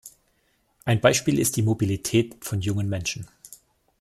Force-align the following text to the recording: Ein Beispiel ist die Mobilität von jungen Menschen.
Ein 0.83 0.99
Beispiel 0.99 1.37
ist 1.37 1.57
die 1.57 1.61
Mobilität 1.61 2.43
von 2.43 2.59
jungen 2.59 2.89
Menschen. 2.89 3.27